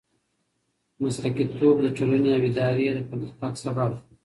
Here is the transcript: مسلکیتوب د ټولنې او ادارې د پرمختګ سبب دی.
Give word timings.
مسلکیتوب 1.01 1.75
د 1.81 1.87
ټولنې 1.97 2.29
او 2.35 2.41
ادارې 2.49 2.85
د 2.95 2.99
پرمختګ 3.09 3.51
سبب 3.63 3.89
دی. 3.95 3.99